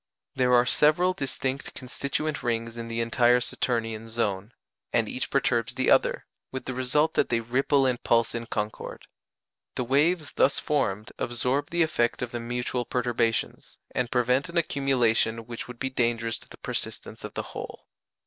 [0.33, 4.51] There are several distinct constituent rings in the entire Saturnian zone,
[4.91, 9.05] and each perturbs the other, with the result that they ripple and pulse in concord.
[9.75, 15.45] The waves thus formed absorb the effect of the mutual perturbations, and prevent an accumulation
[15.45, 17.85] which would be dangerous to the persistence of the whole.